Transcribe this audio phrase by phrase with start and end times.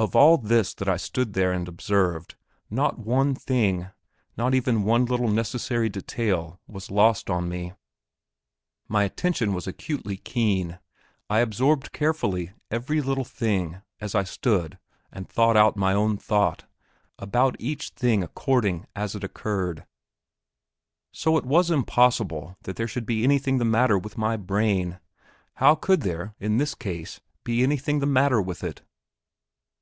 [0.00, 2.36] Of all this that I stood there and observed
[2.70, 3.88] not one thing,
[4.36, 7.72] not even one little accessory detail, was lost on me;
[8.86, 10.78] my attention was acutely keen;
[11.28, 14.78] I absorbed carefully every little thing as I stood
[15.10, 16.64] and thought out my own thought,
[17.18, 19.84] about each thing according as it occurred.
[21.10, 25.00] So it was impossible that there could be anything the matter with my brain.
[25.54, 28.82] How could there, in this case, be anything the matter with it?